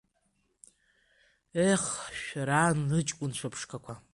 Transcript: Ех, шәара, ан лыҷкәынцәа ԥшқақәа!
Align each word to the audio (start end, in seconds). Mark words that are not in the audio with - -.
Ех, 1.71 1.83
шәара, 2.21 2.59
ан 2.67 2.79
лыҷкәынцәа 2.89 3.53
ԥшқақәа! 3.53 3.93